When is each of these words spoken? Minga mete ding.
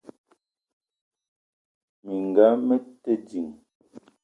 Minga 2.05 2.47
mete 2.67 3.11
ding. 3.27 3.49